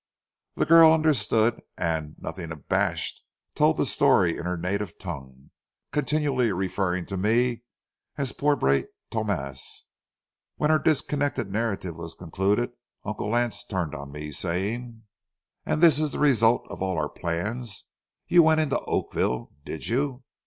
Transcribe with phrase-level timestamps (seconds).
[0.55, 5.51] The girl understood, and, nothing abashed, told the story in her native tongue,
[5.91, 7.61] continually referring to me
[8.17, 9.89] as pobre Tomas.
[10.55, 12.71] When her disconnected narrative was concluded,
[13.05, 15.03] Uncle Lance turned on me, saying:—
[15.67, 17.85] "And this is the result of all our plans.
[18.27, 20.23] You went into Oakville, did you?